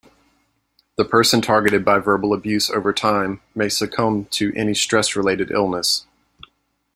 The 0.95 1.05
person 1.05 1.43
targeted 1.43 1.85
by 1.85 1.99
verbal 1.99 2.33
abuse 2.33 2.71
over 2.71 2.91
time 2.91 3.39
may 3.53 3.69
succumb 3.69 4.25
to 4.31 4.51
any 4.55 4.73
stress-related 4.73 5.51
illness. 5.51 6.07